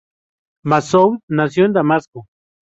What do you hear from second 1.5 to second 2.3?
en Damasco.